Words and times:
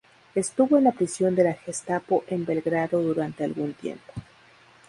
Estuvo 0.33 0.79
en 0.79 0.85
la 0.85 0.93
prisión 0.93 1.35
de 1.35 1.43
la 1.43 1.53
Gestapo 1.53 2.23
en 2.25 2.43
Belgrado 2.43 3.03
durante 3.03 3.43
algún 3.43 3.75
tiempo. 3.75 4.11